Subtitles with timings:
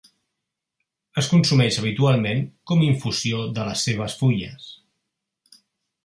[1.21, 4.65] Es consumeix habitualment com infusió de les seves fulles.